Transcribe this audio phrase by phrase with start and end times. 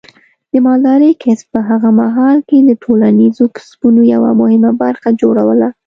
[0.51, 5.67] د مالدارۍ کسب په هغه مهال کې د ټولنیزو کسبونو یوه مهمه برخه جوړوله.